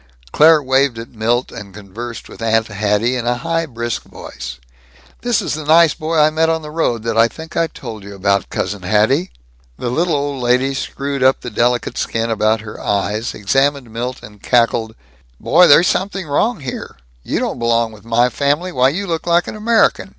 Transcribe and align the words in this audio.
Claire 0.31 0.63
waved 0.63 0.97
at 0.97 1.11
Milt 1.13 1.51
and 1.51 1.75
conversed 1.75 2.27
with 2.27 2.41
Aunt 2.41 2.65
Hatty 2.65 3.15
in 3.15 3.27
a 3.27 3.37
high 3.37 3.67
brisk 3.67 4.01
voice: 4.01 4.57
"This 5.21 5.43
is 5.43 5.53
the 5.53 5.63
nice 5.63 5.93
boy 5.93 6.17
I 6.17 6.31
met 6.31 6.49
on 6.49 6.63
the 6.63 6.71
road 6.71 7.03
that 7.03 7.15
I 7.19 7.27
think 7.27 7.55
I 7.55 7.67
told 7.67 8.03
you 8.03 8.15
about, 8.15 8.49
Cousin 8.49 8.81
Hatty." 8.81 9.29
The 9.77 9.91
little 9.91 10.15
old 10.15 10.41
lady 10.41 10.73
screwed 10.73 11.21
up 11.21 11.41
the 11.41 11.51
delicate 11.51 11.99
skin 11.99 12.31
about 12.31 12.61
her 12.61 12.79
eyes, 12.81 13.35
examined 13.35 13.91
Milt, 13.93 14.23
and 14.23 14.41
cackled, 14.41 14.95
"Boy, 15.39 15.67
there's 15.67 15.87
something 15.87 16.25
wrong 16.25 16.61
here. 16.61 16.97
You 17.21 17.37
don't 17.37 17.59
belong 17.59 17.91
with 17.91 18.03
my 18.03 18.29
family. 18.29 18.71
Why, 18.71 18.89
you 18.89 19.05
look 19.05 19.27
like 19.27 19.47
an 19.47 19.55
American. 19.55 20.09